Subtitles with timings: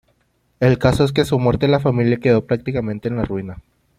[0.59, 3.61] El caso es que a su muerte la familia quedó prácticamente en la ruina.